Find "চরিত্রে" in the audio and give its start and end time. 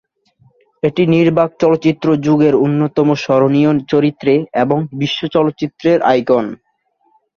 3.91-4.33